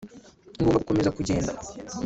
ngomba 0.59 0.77
gukomeza 0.81 1.13
kugenda 1.17 1.51